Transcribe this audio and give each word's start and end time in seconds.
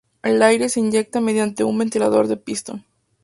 El 0.23 0.41
aire 0.41 0.67
se 0.67 0.79
inyectaba 0.79 1.23
mediante 1.23 1.63
un 1.63 1.77
ventilador 1.77 2.27
de 2.27 2.35
pistón. 2.35 2.87